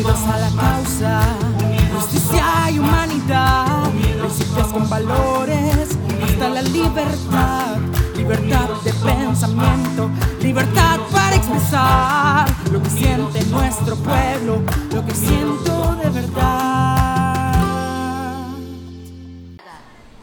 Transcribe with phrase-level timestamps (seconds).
[0.00, 1.20] Unidos a la causa,
[1.94, 5.90] justicia y humanidad, principios con valores,
[6.24, 7.76] hasta la libertad,
[8.16, 10.10] libertad de pensamiento,
[10.40, 16.99] libertad para expresar lo que siente nuestro pueblo, lo que siento de verdad.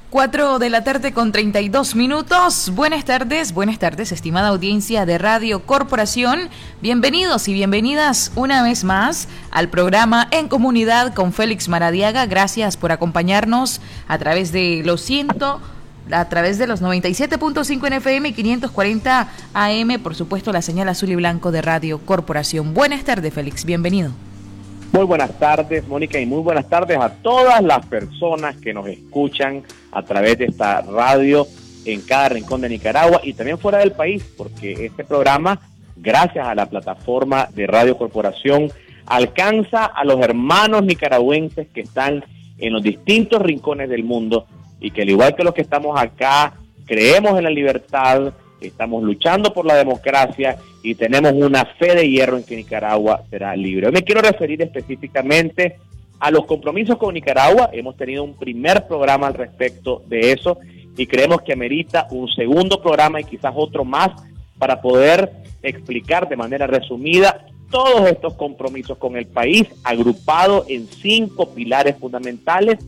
[0.09, 2.71] 4 de la tarde con 32 minutos.
[2.73, 6.49] Buenas tardes, buenas tardes, estimada audiencia de Radio Corporación.
[6.81, 12.25] Bienvenidos y bienvenidas una vez más al programa En Comunidad con Félix Maradiaga.
[12.25, 15.59] Gracias por acompañarnos a través de los ciento
[16.09, 21.09] a través de los 97.5 en FM y 540 AM, por supuesto, la señal azul
[21.09, 22.73] y blanco de Radio Corporación.
[22.73, 24.11] Buenas tardes, Félix, bienvenido.
[24.93, 29.63] Muy buenas tardes, Mónica, y muy buenas tardes a todas las personas que nos escuchan
[29.91, 31.47] a través de esta radio
[31.85, 35.59] en cada rincón de Nicaragua y también fuera del país, porque este programa,
[35.95, 38.71] gracias a la plataforma de Radio Corporación,
[39.05, 42.23] alcanza a los hermanos nicaragüenses que están
[42.57, 44.47] en los distintos rincones del mundo
[44.79, 46.53] y que al igual que los que estamos acá,
[46.85, 52.37] creemos en la libertad, estamos luchando por la democracia y tenemos una fe de hierro
[52.37, 53.91] en que Nicaragua será libre.
[53.91, 55.77] Me quiero referir específicamente
[56.19, 57.69] a los compromisos con Nicaragua.
[57.73, 60.57] Hemos tenido un primer programa al respecto de eso
[60.97, 64.09] y creemos que amerita un segundo programa y quizás otro más
[64.57, 71.53] para poder explicar de manera resumida todos estos compromisos con el país, agrupados en cinco
[71.53, 72.79] pilares fundamentales,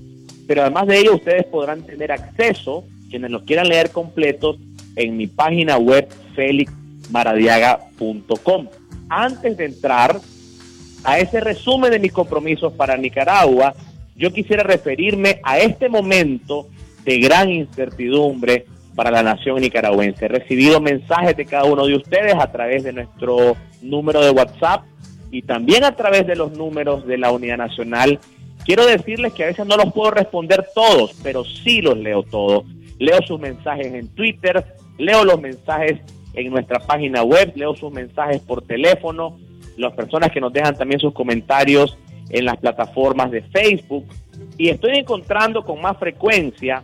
[0.47, 4.57] pero además de ello ustedes podrán tener acceso, quienes los quieran leer completos,
[4.95, 8.67] en mi página web felixmaradiaga.com.
[9.09, 10.19] Antes de entrar
[11.03, 13.73] a ese resumen de mis compromisos para Nicaragua,
[14.15, 16.67] yo quisiera referirme a este momento
[17.05, 20.25] de gran incertidumbre para la nación nicaragüense.
[20.25, 24.83] He recibido mensajes de cada uno de ustedes a través de nuestro número de WhatsApp
[25.31, 28.19] y también a través de los números de la Unidad Nacional.
[28.65, 32.65] Quiero decirles que a veces no los puedo responder todos, pero sí los leo todos.
[32.97, 34.65] Leo sus mensajes en Twitter,
[34.97, 36.01] leo los mensajes
[36.33, 39.39] en nuestra página web, leo sus mensajes por teléfono,
[39.79, 41.97] las personas que nos dejan también sus comentarios
[42.29, 44.05] en las plataformas de Facebook
[44.57, 46.83] y estoy encontrando con más frecuencia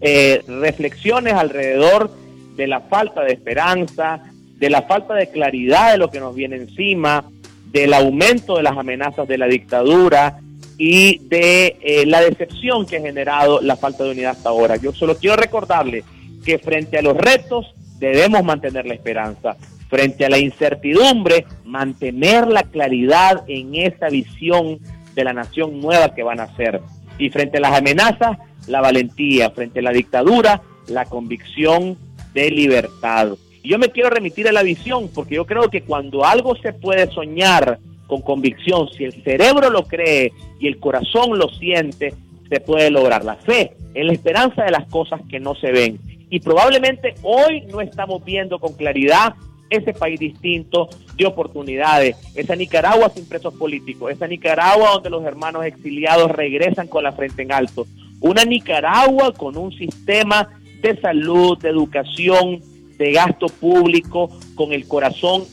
[0.00, 2.10] eh, reflexiones alrededor
[2.56, 4.22] de la falta de esperanza,
[4.56, 7.24] de la falta de claridad de lo que nos viene encima,
[7.70, 10.40] del aumento de las amenazas de la dictadura
[10.78, 14.76] y de eh, la decepción que ha generado la falta de unidad hasta ahora.
[14.76, 16.04] Yo solo quiero recordarle
[16.44, 19.56] que frente a los retos debemos mantener la esperanza,
[19.94, 24.80] frente a la incertidumbre, mantener la claridad en esa visión
[25.14, 26.80] de la nación nueva que van a ser.
[27.16, 31.96] Y frente a las amenazas, la valentía, frente a la dictadura, la convicción
[32.32, 33.34] de libertad.
[33.62, 37.08] Yo me quiero remitir a la visión, porque yo creo que cuando algo se puede
[37.12, 37.78] soñar
[38.08, 42.14] con convicción, si el cerebro lo cree y el corazón lo siente,
[42.48, 43.24] se puede lograr.
[43.24, 46.00] La fe es la esperanza de las cosas que no se ven.
[46.30, 49.36] Y probablemente hoy no estamos viendo con claridad
[49.70, 55.64] ese país distinto de oportunidades, esa Nicaragua sin presos políticos, esa Nicaragua donde los hermanos
[55.64, 57.86] exiliados regresan con la frente en alto,
[58.20, 60.48] una Nicaragua con un sistema
[60.80, 62.60] de salud, de educación,
[62.98, 65.44] de gasto público, con el corazón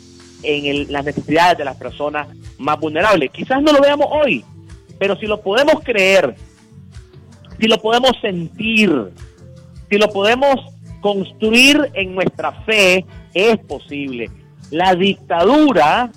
[0.44, 3.32] en las necesidades de las personas más vulnerables.
[3.32, 4.44] Quizás no lo veamos hoy,
[5.00, 6.36] pero si lo podemos creer,
[7.60, 9.12] si lo podemos sentir,
[9.90, 10.56] si lo podemos
[11.02, 14.30] construir en nuestra fe, es posible.
[14.70, 16.12] La dictadura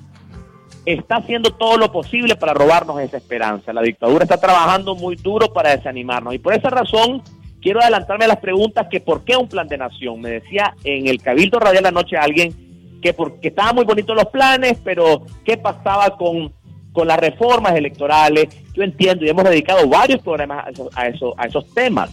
[0.86, 3.72] está haciendo todo lo posible para robarnos esa esperanza.
[3.72, 6.34] La dictadura está trabajando muy duro para desanimarnos.
[6.34, 7.22] Y por esa razón
[7.60, 10.20] quiero adelantarme a las preguntas que por qué un plan de nación.
[10.20, 14.78] Me decía en el Cabildo Radial anoche alguien que porque estaban muy bonitos los planes,
[14.84, 16.52] pero ¿qué pasaba con,
[16.92, 18.48] con las reformas electorales?
[18.74, 22.10] Yo entiendo y hemos dedicado varios programas a, a esos temas,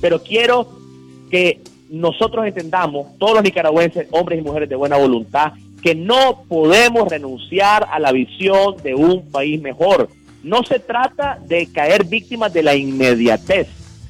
[0.00, 0.68] pero quiero
[1.30, 7.08] que nosotros entendamos, todos los nicaragüenses, hombres y mujeres de buena voluntad, que no podemos
[7.08, 10.08] renunciar a la visión de un país mejor.
[10.42, 13.68] No se trata de caer víctimas de la inmediatez,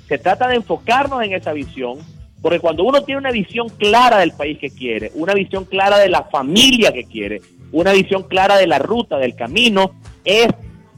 [0.08, 1.98] se trata de enfocarnos en esa visión,
[2.40, 6.08] porque cuando uno tiene una visión clara del país que quiere, una visión clara de
[6.08, 7.42] la familia que quiere,
[7.72, 9.92] una visión clara de la ruta, del camino,
[10.24, 10.48] es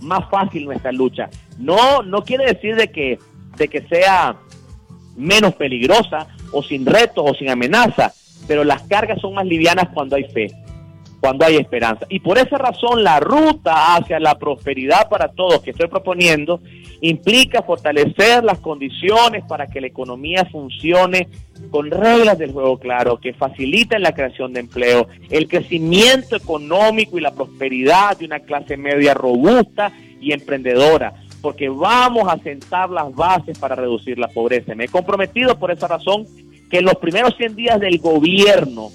[0.01, 1.29] más fácil nuestra lucha.
[1.59, 3.19] No, no quiere decir de que,
[3.57, 4.37] de que sea
[5.17, 8.13] menos peligrosa o sin retos o sin amenaza,
[8.47, 10.49] pero las cargas son más livianas cuando hay fe.
[11.21, 12.07] cuando hay esperanza.
[12.09, 16.63] Y por esa razón la ruta hacia la prosperidad para todos que estoy proponiendo
[17.03, 21.29] implica fortalecer las condiciones para que la economía funcione
[21.71, 27.21] con reglas del juego claro, que faciliten la creación de empleo, el crecimiento económico y
[27.21, 33.59] la prosperidad de una clase media robusta y emprendedora, porque vamos a sentar las bases
[33.59, 34.75] para reducir la pobreza.
[34.75, 36.27] Me he comprometido por esa razón
[36.71, 38.91] que en los primeros 100 días del gobierno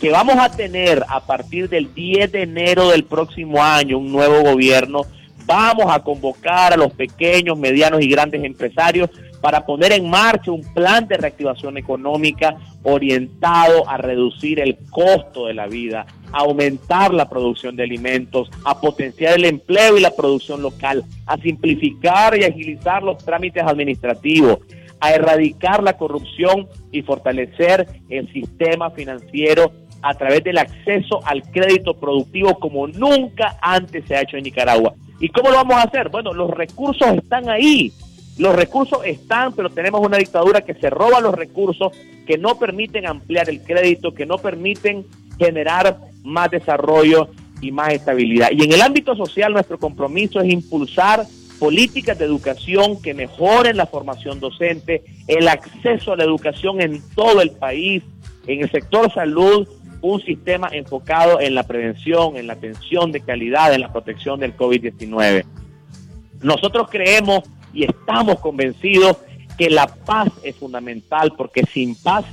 [0.00, 4.42] que vamos a tener a partir del 10 de enero del próximo año un nuevo
[4.42, 5.02] gobierno,
[5.44, 9.10] vamos a convocar a los pequeños, medianos y grandes empresarios
[9.40, 15.54] para poner en marcha un plan de reactivación económica orientado a reducir el costo de
[15.54, 20.62] la vida, a aumentar la producción de alimentos, a potenciar el empleo y la producción
[20.62, 24.58] local, a simplificar y agilizar los trámites administrativos,
[25.00, 29.72] a erradicar la corrupción y fortalecer el sistema financiero
[30.02, 34.94] a través del acceso al crédito productivo como nunca antes se ha hecho en Nicaragua.
[35.20, 36.08] ¿Y cómo lo vamos a hacer?
[36.08, 37.92] Bueno, los recursos están ahí.
[38.38, 41.92] Los recursos están, pero tenemos una dictadura que se roba los recursos,
[42.26, 45.04] que no permiten ampliar el crédito, que no permiten
[45.38, 47.28] generar más desarrollo
[47.60, 48.50] y más estabilidad.
[48.52, 51.26] Y en el ámbito social nuestro compromiso es impulsar
[51.58, 57.42] políticas de educación que mejoren la formación docente, el acceso a la educación en todo
[57.42, 58.02] el país,
[58.46, 59.68] en el sector salud,
[60.00, 64.56] un sistema enfocado en la prevención, en la atención de calidad, en la protección del
[64.56, 65.44] COVID-19.
[66.42, 67.42] Nosotros creemos
[67.72, 69.16] y estamos convencidos
[69.58, 72.24] que la paz es fundamental porque sin paz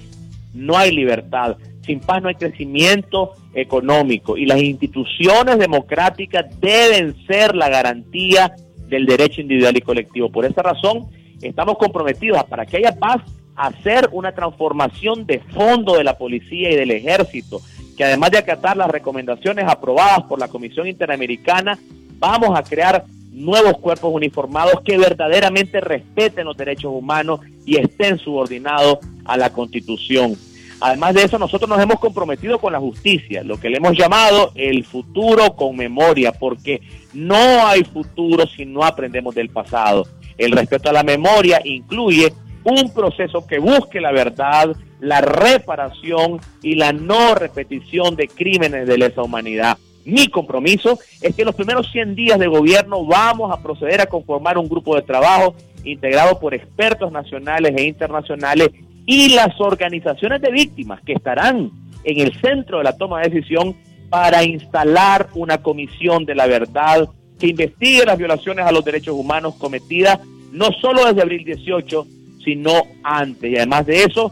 [0.54, 7.56] no hay libertad, sin paz no hay crecimiento económico y las instituciones democráticas deben ser
[7.56, 8.56] la garantía
[8.88, 10.31] del derecho individual y colectivo.
[10.31, 11.07] Por esa razón
[11.42, 13.22] estamos comprometidos a, para que haya paz
[13.56, 17.60] hacer una transformación de fondo de la policía y del ejército,
[17.98, 21.78] que además de acatar las recomendaciones aprobadas por la Comisión Interamericana,
[22.19, 23.04] vamos a crear
[23.38, 30.36] nuevos cuerpos uniformados que verdaderamente respeten los derechos humanos y estén subordinados a la Constitución.
[30.80, 34.51] Además de eso, nosotros nos hemos comprometido con la justicia, lo que le hemos llamado
[34.54, 36.81] el futuro con memoria, porque
[37.13, 40.06] no hay futuro si no aprendemos del pasado.
[40.38, 42.31] El respeto a la memoria incluye
[42.63, 48.98] un proceso que busque la verdad, la reparación y la no repetición de crímenes de
[48.98, 49.78] lesa humanidad.
[50.07, 54.06] Mi compromiso es que en los primeros 100 días de gobierno vamos a proceder a
[54.06, 58.69] conformar un grupo de trabajo integrado por expertos nacionales e internacionales
[59.06, 61.71] y las organizaciones de víctimas que estarán
[62.06, 63.75] en el centro de la toma de decisión
[64.09, 69.56] para instalar una comisión de la verdad que investigue las violaciones a los derechos humanos
[69.56, 70.19] cometidas
[70.53, 72.07] no solo desde abril 18,
[72.45, 72.71] sino
[73.03, 73.51] antes.
[73.51, 74.31] Y además de eso,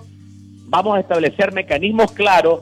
[0.68, 2.62] vamos a establecer mecanismos claros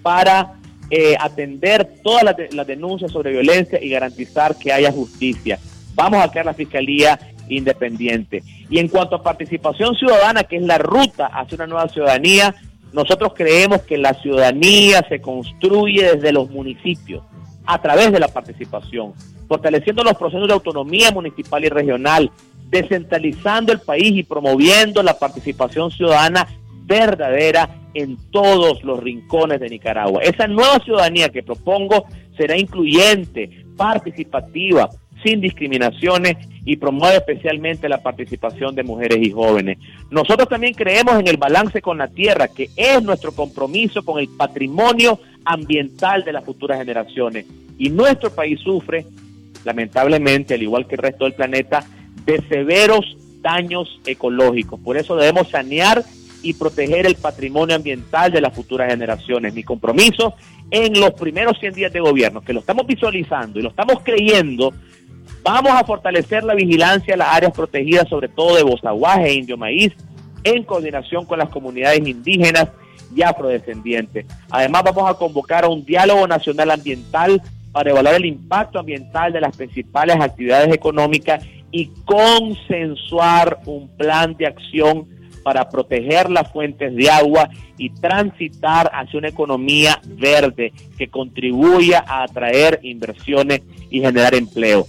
[0.00, 0.61] para
[0.94, 5.58] eh, atender todas las, denuncias sobre violencia y garantizar que haya justicia.
[5.94, 7.18] Vamos a crear la Fiscalía
[7.48, 8.42] Independiente.
[8.68, 12.54] Y en cuanto a participación ciudadana, que es la ruta hacia una nueva ciudadanía,
[12.92, 17.24] nosotros creemos que la ciudadanía se construye desde los municipios,
[17.64, 19.14] a través de la participación,
[19.48, 22.30] fortaleciendo los procesos de autonomía municipal y regional,
[22.68, 26.46] descentralizando el país y promoviendo la participación ciudadana
[26.84, 30.22] verdadera en todos los rincones de Nicaragua.
[30.22, 32.06] Esa nueva ciudadanía que propongo
[32.36, 34.88] será incluyente, participativa,
[35.22, 39.78] sin discriminaciones y promueve especialmente la participación de mujeres y jóvenes.
[40.10, 44.28] Nosotros también creemos en el balance con la tierra, que es nuestro compromiso con el
[44.28, 47.46] patrimonio ambiental de las futuras generaciones.
[47.78, 49.06] Y nuestro país sufre,
[49.64, 51.84] lamentablemente, al igual que el resto del planeta,
[52.24, 54.78] de severos daños ecológicos.
[54.80, 56.04] Por eso debemos sanear
[56.42, 59.54] y proteger el patrimonio ambiental de las futuras generaciones.
[59.54, 60.34] Mi compromiso
[60.70, 64.72] en los primeros 100 días de gobierno, que lo estamos visualizando y lo estamos creyendo,
[65.42, 69.56] vamos a fortalecer la vigilancia en las áreas protegidas, sobre todo de Bozaguaje e Indio
[69.56, 69.92] Maíz,
[70.44, 72.68] en coordinación con las comunidades indígenas
[73.14, 74.26] y afrodescendientes.
[74.50, 79.40] Además, vamos a convocar a un diálogo nacional ambiental para evaluar el impacto ambiental de
[79.40, 85.06] las principales actividades económicas y consensuar un plan de acción
[85.42, 92.24] para proteger las fuentes de agua y transitar hacia una economía verde que contribuya a
[92.24, 94.86] atraer inversiones y generar empleo.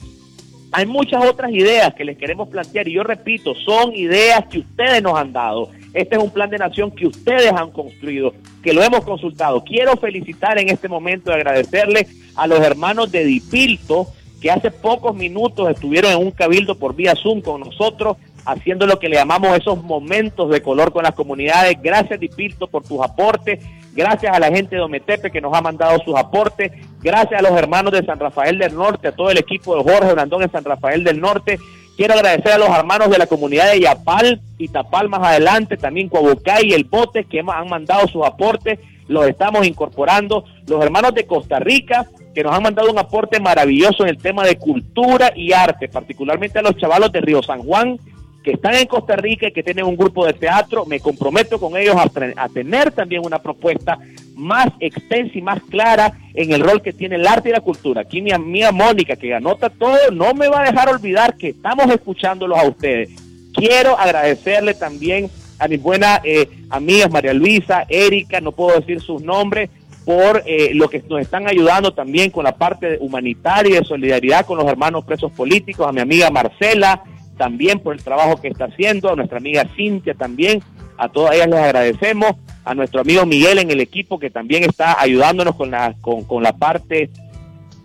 [0.72, 5.04] Hay muchas otras ideas que les queremos plantear y yo repito, son ideas que ustedes
[5.04, 5.70] nos han dado.
[5.94, 8.34] Este es un plan de nación que ustedes han construido,
[8.64, 9.64] que lo hemos consultado.
[9.64, 14.08] Quiero felicitar en este momento y agradecerle a los hermanos de Dipilto,
[14.42, 19.00] que hace pocos minutos estuvieron en un cabildo por vía Zoom con nosotros, haciendo lo
[19.00, 21.78] que le llamamos esos momentos de color con las comunidades.
[21.82, 23.60] Gracias, Dipilto, por tus aportes.
[23.94, 26.72] gracias a la gente de Ometepe que nos ha mandado sus aportes,
[27.02, 30.14] gracias a los hermanos de San Rafael del Norte, a todo el equipo de Jorge
[30.14, 31.60] Brandón en San Rafael del Norte.
[31.96, 36.10] Quiero agradecer a los hermanos de la comunidad de Yapal y Tapal más adelante, también
[36.10, 40.44] Coabucay y El Bote que han mandado sus aportes, los estamos incorporando.
[40.68, 44.44] Los hermanos de Costa Rica que nos han mandado un aporte maravilloso en el tema
[44.44, 48.00] de cultura y arte, particularmente a los chavalos de Río San Juan
[48.44, 51.78] que están en Costa Rica y que tienen un grupo de teatro, me comprometo con
[51.78, 53.98] ellos a, tener también una propuesta
[54.36, 58.02] más extensa y más clara en el rol que tiene el arte y la cultura.
[58.02, 61.90] Aquí mi amiga Mónica, que anota todo, no me va a dejar olvidar que estamos
[61.90, 63.10] escuchándolos a ustedes.
[63.54, 69.22] Quiero agradecerle también a mis buenas eh, amigas María Luisa, Erika, no puedo decir sus
[69.22, 69.70] nombres,
[70.04, 74.46] por eh, lo que nos están ayudando también con la parte humanitaria y de solidaridad
[74.46, 77.04] con los hermanos presos políticos, a mi amiga Marcela,
[77.38, 80.62] también por el trabajo que está haciendo, a nuestra amiga Cintia también,
[80.98, 85.00] a todas ellas les agradecemos, a nuestro amigo Miguel en el equipo que también está
[85.00, 87.10] ayudándonos con la, con, con la parte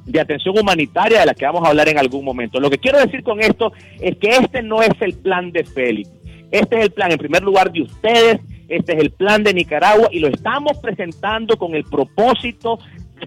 [0.04, 2.60] de atención humanitaria de la que vamos a hablar en algún momento.
[2.60, 6.10] Lo que quiero decir con esto es que este no es el plan de Félix,
[6.50, 10.08] este es el plan en primer lugar de ustedes, este es el plan de Nicaragua
[10.10, 12.78] y lo estamos presentando con el propósito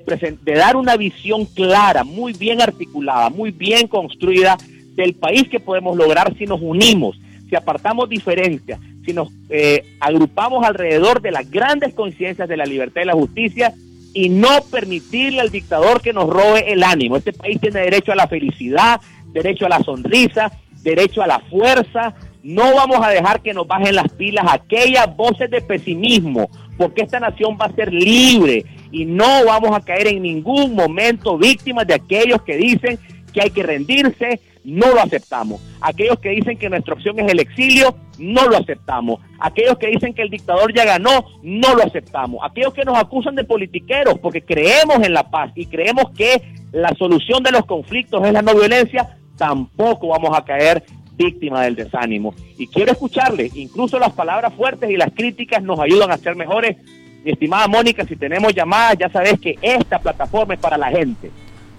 [0.06, 4.58] de, de dar una visión clara, muy bien articulada, muy bien construida
[4.96, 7.20] del país que podemos lograr si nos unimos,
[7.50, 13.02] si apartamos diferencias, si nos eh, agrupamos alrededor de las grandes coincidencias de la libertad
[13.02, 13.74] y la justicia
[14.14, 17.18] y no permitirle al dictador que nos robe el ánimo.
[17.18, 19.00] Este país tiene derecho a la felicidad,
[19.32, 20.52] derecho a la sonrisa,
[20.84, 22.14] derecho a la fuerza.
[22.44, 27.20] No vamos a dejar que nos bajen las pilas aquellas voces de pesimismo, porque esta
[27.20, 31.94] nación va a ser libre y no vamos a caer en ningún momento víctimas de
[31.94, 33.00] aquellos que dicen
[33.32, 35.62] que hay que rendirse, no lo aceptamos.
[35.82, 39.20] Aquellos que dicen que nuestra opción es el exilio, no lo aceptamos.
[39.40, 42.40] Aquellos que dicen que el dictador ya ganó, no lo aceptamos.
[42.44, 46.42] Aquellos que nos acusan de politiqueros porque creemos en la paz y creemos que
[46.72, 50.84] la solución de los conflictos es la no violencia, tampoco vamos a caer
[51.16, 52.34] víctima del desánimo.
[52.58, 56.78] Y quiero escucharle, incluso las palabras fuertes y las críticas nos ayudan a ser mejores.
[57.24, 61.30] Mi estimada Mónica, si tenemos llamadas, ya sabes que esta plataforma es para la gente.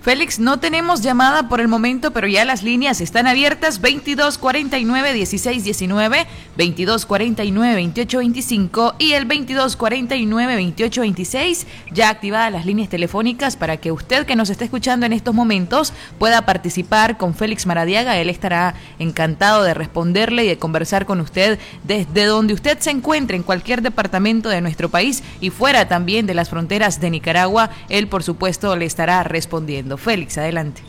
[0.02, 6.26] Félix, no tenemos llamada por el momento, pero ya las líneas están abiertas 2249 1619,
[6.56, 11.68] 2249 2825 y el 2249 2826.
[11.92, 15.92] Ya activadas las líneas telefónicas para que usted que nos esté escuchando en estos momentos
[16.18, 18.18] pueda participar con Félix Maradiaga.
[18.18, 23.36] Él estará encantado de responderle y de conversar con usted desde donde usted se encuentre
[23.36, 27.70] en cualquier departamento de nuestro país y fuera también de las fronteras de Nicaragua.
[27.88, 29.91] Él, por supuesto, le estará respondiendo.
[29.96, 30.82] Félix, adelante.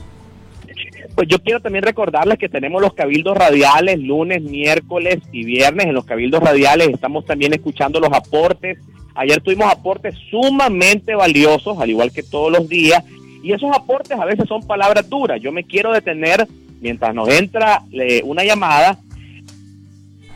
[1.16, 5.88] Pues yo quiero también recordarles que tenemos los cabildos radiales lunes, miércoles y viernes.
[5.88, 8.80] En los cabildos radiales estamos también escuchando los aportes.
[9.16, 13.04] Ayer tuvimos aportes sumamente valiosos, al igual que todos los días.
[13.44, 15.40] Y esos aportes a veces son palabras duras.
[15.40, 16.48] Yo me quiero detener
[16.82, 18.98] mientras nos entra eh, una llamada.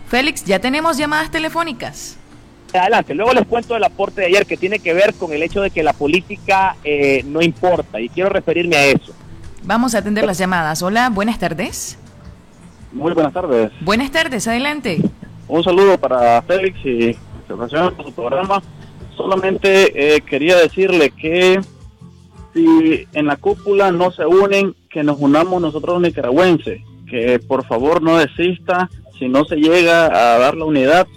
[0.09, 2.17] Félix, ya tenemos llamadas telefónicas
[2.81, 3.13] adelante.
[3.13, 5.71] Luego les cuento el aporte de ayer que tiene que ver con el hecho de
[5.71, 9.13] que la política eh, no importa y quiero referirme a eso.
[9.63, 10.81] Vamos a atender las llamadas.
[10.81, 11.97] Hola, buenas tardes.
[12.91, 13.71] Muy buenas tardes.
[13.81, 14.99] Buenas tardes, adelante.
[15.47, 17.17] Un saludo para Félix y
[17.47, 18.61] gracias por su programa.
[19.15, 21.59] Solamente eh, quería decirle que
[22.53, 27.65] si en la cúpula no se unen, que nos unamos nosotros los nicaragüenses, que por
[27.65, 31.07] favor no desista si no se llega a dar la unidad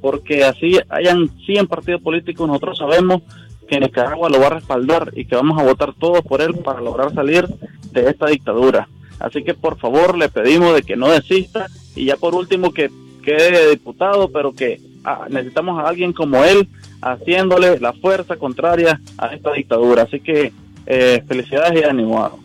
[0.00, 3.22] porque así hayan 100 partidos políticos, nosotros sabemos
[3.68, 6.80] que Nicaragua lo va a respaldar y que vamos a votar todos por él para
[6.80, 7.46] lograr salir
[7.92, 8.88] de esta dictadura.
[9.20, 12.90] Así que por favor le pedimos de que no desista y ya por último que
[13.22, 16.68] quede diputado, pero que ah, necesitamos a alguien como él
[17.02, 20.04] haciéndole la fuerza contraria a esta dictadura.
[20.04, 20.52] Así que
[20.86, 22.38] eh, felicidades y ánimo.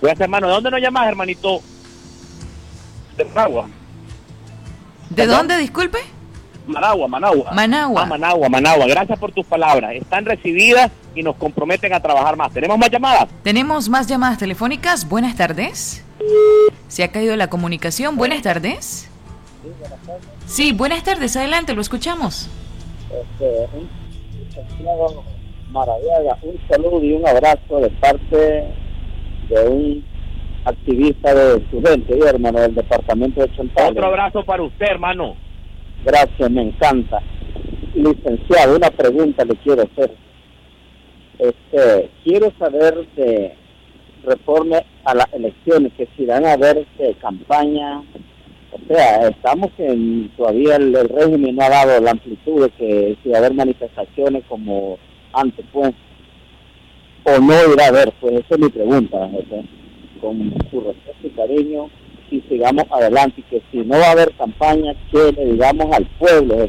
[0.00, 0.46] Gracias hermano.
[0.46, 1.60] ¿De dónde nos llamas, hermanito?
[3.16, 3.68] De Managua.
[5.10, 5.98] ¿De dónde, disculpe?
[6.66, 7.52] Managua, Managua.
[7.52, 8.02] Managua.
[8.02, 8.86] Ah, Managua, Managua.
[8.86, 9.92] Gracias por tus palabras.
[9.94, 12.52] Están recibidas y nos comprometen a trabajar más.
[12.52, 13.28] ¿Tenemos más llamadas?
[13.42, 15.08] Tenemos más llamadas telefónicas.
[15.08, 16.04] Buenas tardes.
[16.88, 18.16] Se ha caído la comunicación.
[18.16, 19.10] Buenas tardes.
[20.46, 21.36] Sí, buenas tardes.
[21.36, 22.48] Adelante, lo escuchamos.
[23.10, 23.88] Este, un,
[26.42, 28.74] un saludo y un abrazo de parte
[29.48, 30.04] de un
[30.64, 33.90] activista de estudiantes, hermano, del departamento de Chantal.
[33.90, 35.36] Otro abrazo para usted, hermano.
[36.04, 37.22] Gracias, me encanta.
[37.94, 40.14] Licenciado, una pregunta le quiero hacer.
[41.38, 43.54] Este, quiero saber de
[44.24, 48.02] reforma a las elecciones, que si van a haber este, campaña
[48.72, 53.30] O sea, estamos en, todavía el, régimen no ha dado la amplitud de que si
[53.30, 54.98] va a haber manifestaciones como
[55.32, 55.92] antes, pues,
[57.24, 59.30] o no irá a haber, pues esa es mi pregunta,
[60.20, 61.90] con su respeto y cariño,
[62.30, 66.06] y sigamos adelante, y que si no va a haber campaña, que le digamos al
[66.18, 66.68] pueblo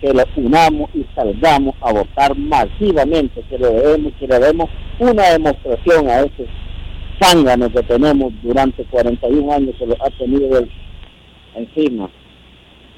[0.00, 5.30] que lo unamos y salgamos a votar masivamente, que le debemos, que le demos una
[5.30, 6.46] demostración a ese
[7.18, 10.70] zángano que tenemos durante 41 años que lo ha tenido el
[11.54, 12.10] encima.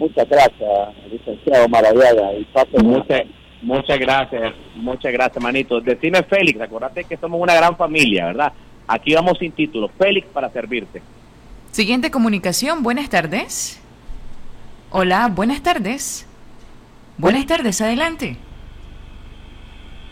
[0.01, 0.71] Muchas gracias,
[1.13, 2.33] licenciado Maraviaga.
[2.35, 2.47] Y
[2.83, 3.23] muchas,
[3.63, 5.81] muchas gracias, muchas gracias, manito.
[5.81, 8.53] Decime, Félix, acuérdate que somos una gran familia, ¿verdad?
[8.89, 9.89] Aquí vamos sin título.
[9.97, 11.01] Félix, para servirte.
[11.77, 13.79] Siguiente comunicación, buenas tardes.
[14.91, 16.27] Hola, buenas tardes.
[17.19, 18.39] Buenas tardes, adelante.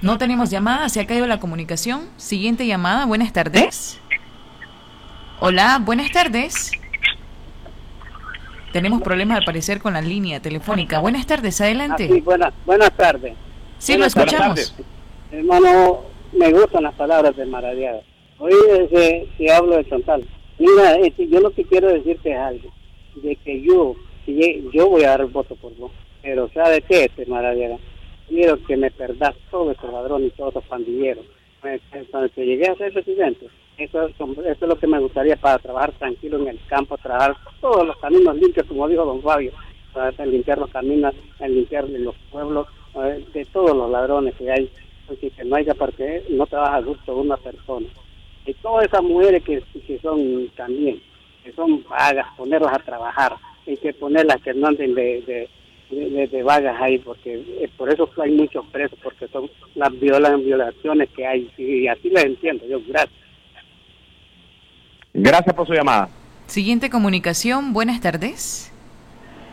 [0.03, 2.11] No tenemos llamada, se ha caído la comunicación.
[2.19, 3.99] Siguiente llamada, buenas tardes.
[5.41, 6.71] Hola, buenas tardes.
[8.75, 10.99] Tenemos problemas al parecer con la línea telefónica.
[10.99, 12.09] Buenas tardes, adelante.
[12.11, 13.33] Ah, sí, buenas, buenas tardes.
[13.79, 14.75] Sí, lo escuchamos.
[15.33, 16.01] Hermano,
[16.35, 18.01] me gustan las palabras de Maradiaga.
[18.39, 20.29] Hoy desde que hablo de Chantal.
[20.59, 22.71] Mira, este, yo lo que quiero decirte es algo.
[23.17, 23.95] De que yo,
[24.73, 25.93] yo voy a dar el voto por vos.
[26.23, 27.77] Pero ¿sabe qué, este Maradiaga?
[28.29, 31.25] Quiero que me perdas todos esos ladrones y todos esos pandilleros.
[32.11, 33.47] Cuando llegué a ser presidente,
[33.77, 37.97] eso, es lo que me gustaría para trabajar tranquilo en el campo, trabajar todos los
[37.99, 39.53] caminos limpios, como dijo don Fabio,
[39.93, 42.69] para limpiar los caminos, limpiar los pueblos,
[43.33, 44.71] de todos los ladrones que hay,
[45.07, 47.87] porque que no haya parte, no trabaja justo una persona.
[48.47, 51.01] Y todas esas mujeres que, que son también,
[51.43, 53.37] que son vagas, ponerlas a trabajar,
[53.67, 55.49] hay que ponerlas que no anden de,
[55.91, 61.27] de, vagas ahí, porque eh, por eso hay muchos presos, porque son las violaciones que
[61.27, 63.19] hay, y así les entiendo yo, gracias.
[65.15, 66.09] Gracias por su llamada.
[66.47, 68.73] Siguiente comunicación, buenas tardes.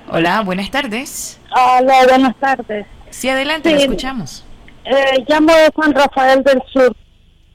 [0.09, 1.39] Hola, buenas tardes.
[1.51, 2.85] Hola, buenas tardes.
[3.11, 4.43] Sí, adelante, le escuchamos.
[4.83, 6.95] Eh, llamo de San Rafael del Sur.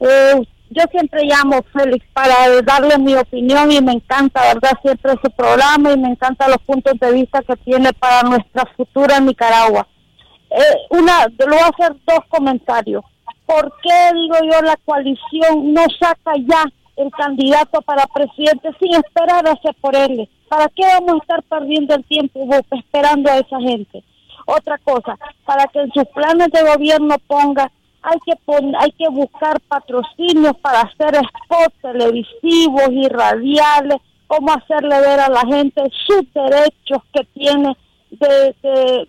[0.01, 4.73] Eh, yo siempre llamo Félix para darle mi opinión y me encanta, ¿verdad?
[4.83, 9.21] Siempre su programa y me encantan los puntos de vista que tiene para nuestra futura
[9.21, 9.87] Nicaragua.
[10.51, 13.05] Eh, una, le voy a hacer dos comentarios.
[13.47, 16.65] ¿Por qué, digo yo, la coalición no saca ya
[16.97, 20.29] el candidato para presidente sin esperar a por él.
[20.49, 24.03] ¿Para qué vamos a estar perdiendo el tiempo esperando a esa gente?
[24.47, 27.71] Otra cosa, para que en sus planes de gobierno ponga,
[28.07, 28.35] hay que
[28.79, 35.41] hay que buscar patrocinios para hacer spots televisivos y radiales, cómo hacerle ver a la
[35.41, 37.77] gente sus derechos que tiene
[38.11, 38.55] de,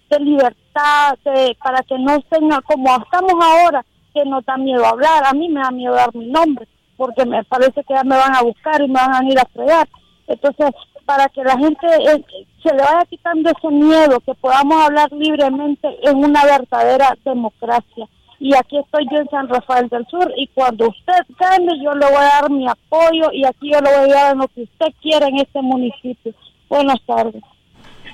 [0.10, 1.18] de, libertad,
[1.64, 5.62] para que no tenga como estamos ahora, que no da miedo hablar, a mí me
[5.62, 8.88] da miedo dar mi nombre porque me parece que ya me van a buscar y
[8.88, 9.88] me van a ir a fregar.
[10.26, 10.72] Entonces,
[11.06, 12.26] para que la gente eh,
[12.62, 18.08] se le vaya quitando ese miedo, que podamos hablar libremente en una verdadera democracia.
[18.40, 22.06] Y aquí estoy yo en San Rafael del Sur y cuando usted gane yo le
[22.06, 24.88] voy a dar mi apoyo y aquí yo le voy a dar lo que usted
[25.02, 26.34] quiera en este municipio.
[26.70, 27.42] Buenas tardes.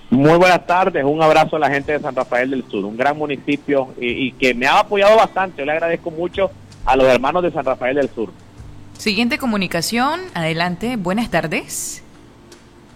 [0.09, 3.17] Muy buenas tardes, un abrazo a la gente de San Rafael del Sur, un gran
[3.17, 5.61] municipio y, y que me ha apoyado bastante.
[5.61, 6.51] Yo le agradezco mucho
[6.85, 8.31] a los hermanos de San Rafael del Sur.
[8.97, 12.03] Siguiente comunicación, adelante, buenas tardes.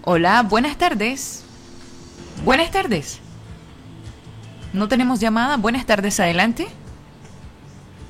[0.04, 1.44] Hola, buenas tardes.
[2.46, 3.20] Buenas tardes.
[4.74, 6.68] No tenemos llamada, buenas tardes, adelante.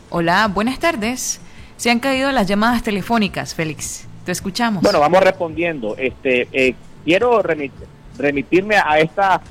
[0.09, 1.41] Hola, buenas tardes.
[1.75, 4.07] Se han caído las llamadas telefónicas, Félix.
[4.25, 4.81] Te escuchamos.
[4.81, 5.97] Bueno, vamos respondiendo.
[5.97, 9.41] Este, eh, quiero remitirme a esta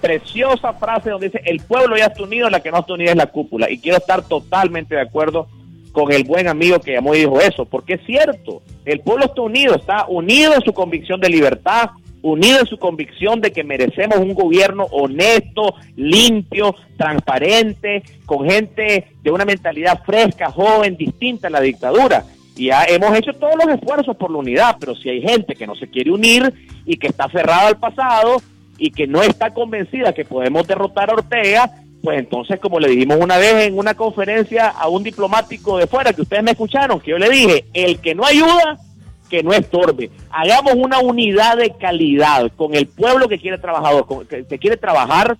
[0.00, 3.16] preciosa frase donde dice, el pueblo ya está unido, la que no está unida es
[3.16, 3.70] la cúpula.
[3.70, 5.46] Y quiero estar totalmente de acuerdo
[5.92, 9.42] con el buen amigo que llamó y dijo eso, porque es cierto, el pueblo está
[9.42, 11.90] unido, está unido en su convicción de libertad,
[12.24, 19.30] unido en su convicción de que merecemos un gobierno honesto, limpio, transparente, con gente de
[19.30, 22.24] una mentalidad fresca, joven, distinta a la dictadura.
[22.56, 25.66] Y ya hemos hecho todos los esfuerzos por la unidad, pero si hay gente que
[25.66, 26.50] no se quiere unir
[26.86, 28.40] y que está cerrada al pasado
[28.78, 31.70] y que no está convencida que podemos derrotar a Ortega,
[32.02, 36.14] pues entonces, como le dijimos una vez en una conferencia a un diplomático de fuera,
[36.14, 38.78] que ustedes me escucharon, que yo le dije, el que no ayuda,
[39.34, 40.12] que no estorbe.
[40.30, 45.36] Hagamos una unidad de calidad con el pueblo que quiere trabajar, que, quiere trabajar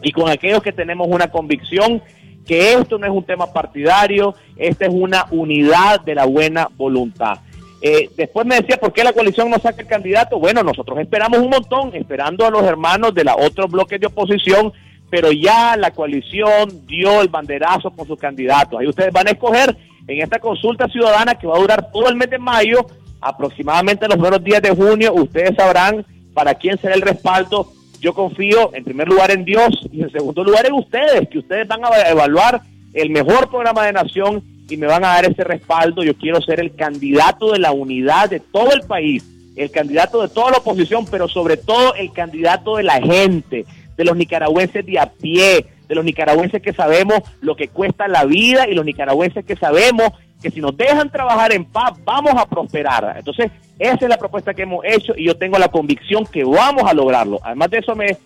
[0.00, 2.00] y con aquellos que tenemos una convicción
[2.46, 7.40] que esto no es un tema partidario, esta es una unidad de la buena voluntad.
[7.82, 10.38] Eh, después me decía, ¿por qué la coalición no saca el candidato?
[10.38, 14.72] Bueno, nosotros esperamos un montón, esperando a los hermanos de los otros bloques de oposición
[15.10, 18.78] pero ya la coalición dio el banderazo con sus candidatos.
[18.78, 19.74] Ahí ustedes van a escoger
[20.06, 22.86] en esta consulta ciudadana que va a durar todo el mes de mayo,
[23.20, 26.04] aproximadamente los primeros días de junio, ustedes sabrán
[26.34, 27.72] para quién será el respaldo.
[28.00, 31.66] Yo confío en primer lugar en Dios y en segundo lugar en ustedes, que ustedes
[31.66, 32.62] van a evaluar
[32.94, 36.02] el mejor programa de nación y me van a dar ese respaldo.
[36.04, 39.24] Yo quiero ser el candidato de la unidad de todo el país,
[39.56, 43.64] el candidato de toda la oposición, pero sobre todo el candidato de la gente,
[43.96, 48.24] de los nicaragüenses de a pie, de los nicaragüenses que sabemos lo que cuesta la
[48.24, 52.46] vida y los nicaragüenses que sabemos que si nos dejan trabajar en paz vamos a
[52.46, 53.14] prosperar.
[53.16, 56.84] Entonces, esa es la propuesta que hemos hecho y yo tengo la convicción que vamos
[56.84, 57.40] a lograrlo.
[57.42, 58.16] Además de eso, me,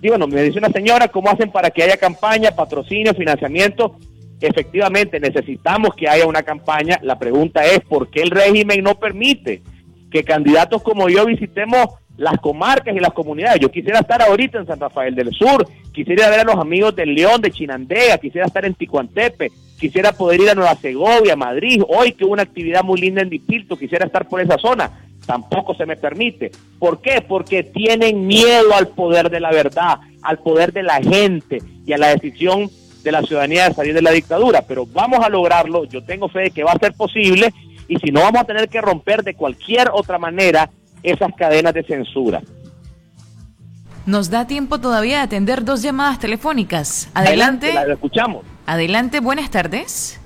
[0.00, 3.96] digo, no, me dice una señora, ¿cómo hacen para que haya campaña, patrocinio, financiamiento?
[4.40, 6.98] Efectivamente, necesitamos que haya una campaña.
[7.02, 9.62] La pregunta es, ¿por qué el régimen no permite
[10.10, 13.60] que candidatos como yo visitemos las comarcas y las comunidades.
[13.60, 17.14] Yo quisiera estar ahorita en San Rafael del Sur, quisiera ver a los amigos del
[17.14, 19.50] León, de Chinandega, quisiera estar en Ticuantepe,
[19.82, 23.28] quisiera poder ir a Nueva Segovia, Madrid, hoy que hubo una actividad muy linda en
[23.28, 24.92] Dipilto, quisiera estar por esa zona.
[25.26, 26.52] Tampoco se me permite.
[26.78, 27.20] ¿Por qué?
[27.26, 31.98] Porque tienen miedo al poder de la verdad, al poder de la gente y a
[31.98, 32.70] la decisión
[33.02, 34.62] de la ciudadanía de salir de la dictadura.
[34.62, 37.52] Pero vamos a lograrlo, yo tengo fe de que va a ser posible
[37.88, 40.70] y si no vamos a tener que romper de cualquier otra manera
[41.02, 42.40] esas cadenas de censura.
[44.06, 47.10] Nos da tiempo todavía de atender dos llamadas telefónicas.
[47.14, 47.72] Adelante.
[47.72, 48.51] la escuchamos.
[48.66, 50.20] Adelante, buenas tardes.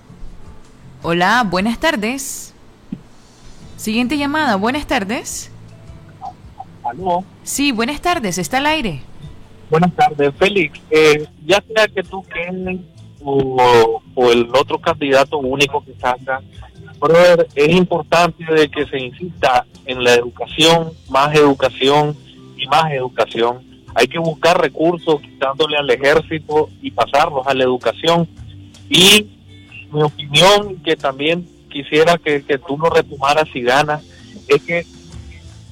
[1.02, 2.54] Hola, buenas tardes.
[3.76, 5.50] Siguiente llamada, buenas tardes.
[6.84, 7.24] ¿Aló?
[7.42, 9.00] Sí, buenas tardes, está al aire.
[9.70, 10.80] Buenas tardes, Félix.
[10.90, 12.80] Eh, ya sea que tú quedes
[13.22, 16.40] o, o, el otro candidato único que salga,
[17.54, 22.16] es importante de que se insista en la educación, más educación
[22.56, 23.65] y más educación.
[23.96, 28.28] Hay que buscar recursos quitándole al ejército y pasarlos a la educación.
[28.90, 29.26] Y
[29.90, 34.04] mi opinión, que también quisiera que, tú lo retomaras si ganas,
[34.48, 34.84] es que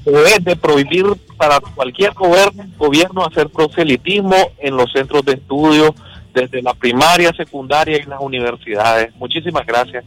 [0.06, 1.04] debes de prohibir
[1.36, 5.94] para cualquier gobierno, gobierno hacer proselitismo en los centros de estudio,
[6.32, 9.14] desde la primaria, secundaria y las universidades.
[9.16, 10.02] Muchísimas gracias.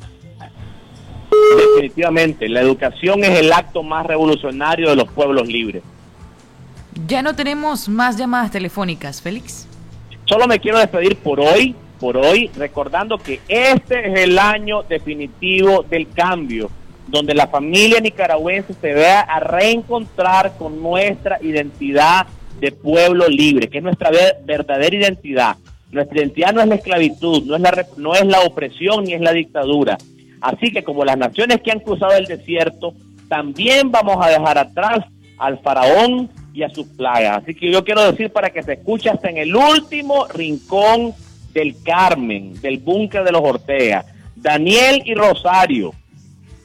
[1.55, 5.83] Definitivamente, la educación es el acto más revolucionario de los pueblos libres.
[7.05, 9.67] Ya no tenemos más llamadas telefónicas, Félix.
[10.25, 15.83] Solo me quiero despedir por hoy, por hoy, recordando que este es el año definitivo
[15.83, 16.71] del cambio,
[17.07, 22.25] donde la familia nicaragüense se vea a reencontrar con nuestra identidad
[22.59, 24.09] de pueblo libre, que es nuestra
[24.43, 25.57] verdadera identidad.
[25.91, 29.21] Nuestra identidad no es la esclavitud, no es la, no es la opresión ni es
[29.21, 29.97] la dictadura.
[30.41, 32.93] Así que como las naciones que han cruzado el desierto,
[33.29, 35.05] también vamos a dejar atrás
[35.37, 37.43] al faraón y a sus plagas.
[37.43, 41.13] Así que yo quiero decir para que se escuche hasta en el último rincón
[41.53, 44.03] del Carmen, del búnker de los Ortega,
[44.35, 45.93] Daniel y Rosario,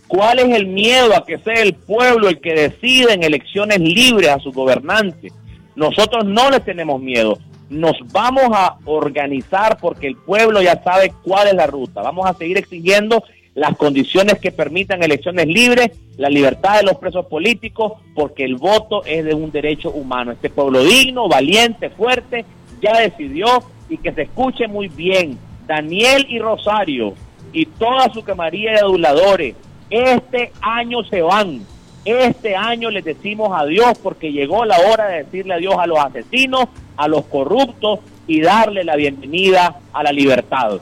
[0.08, 4.30] ¿cuál es el miedo a que sea el pueblo el que decida en elecciones libres
[4.30, 5.34] a sus gobernantes?
[5.76, 11.48] Nosotros no les tenemos miedo, nos vamos a organizar porque el pueblo ya sabe cuál
[11.48, 12.00] es la ruta.
[12.00, 13.22] Vamos a seguir exigiendo
[13.54, 19.04] las condiciones que permitan elecciones libres, la libertad de los presos políticos, porque el voto
[19.04, 20.32] es de un derecho humano.
[20.32, 22.44] Este pueblo digno, valiente, fuerte,
[22.80, 23.46] ya decidió
[23.88, 25.38] y que se escuche muy bien.
[25.66, 27.14] Daniel y Rosario
[27.52, 29.54] y toda su camarilla de aduladores,
[29.90, 31.66] este año se van.
[32.04, 36.66] Este año les decimos adiós porque llegó la hora de decirle adiós a los asesinos,
[36.96, 40.80] a los corruptos y darle la bienvenida a la libertad.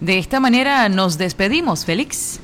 [0.00, 2.40] De esta manera nos despedimos, Félix.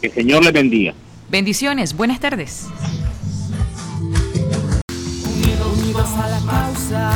[0.00, 0.94] Que el Señor le bendiga.
[1.30, 2.68] Bendiciones, buenas tardes.
[5.74, 7.12] Unidos a la causa,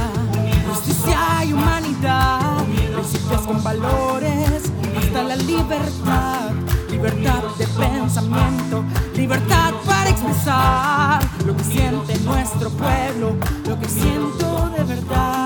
[0.69, 2.65] justicia y humanidad,
[2.95, 6.51] principios con valores, hasta la libertad,
[6.91, 8.85] libertad de pensamiento,
[9.17, 15.42] libertad para expresar lo que siente nuestro pueblo, lo que siento de verdad.